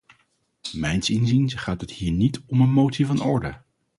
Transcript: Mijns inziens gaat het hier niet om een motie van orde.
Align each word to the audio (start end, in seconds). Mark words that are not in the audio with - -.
Mijns 0.73 1.09
inziens 1.09 1.53
gaat 1.53 1.81
het 1.81 1.91
hier 1.91 2.11
niet 2.11 2.41
om 2.47 2.61
een 2.61 2.71
motie 2.71 3.05
van 3.05 3.21
orde. 3.21 3.61